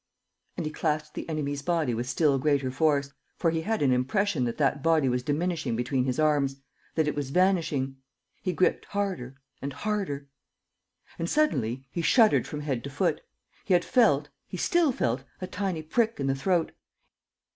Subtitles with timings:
[0.57, 4.45] ."And he clasped the enemy's body with still greater force, for he had an impression
[4.45, 6.55] that that body was diminishing between his arms,
[6.95, 7.97] that it was vanishing.
[8.41, 9.35] He gripped harder...
[9.61, 10.27] and harder....
[11.19, 13.21] And suddenly he shuddered from head to foot.
[13.63, 16.71] He had felt, he still felt a tiny prick in the throat.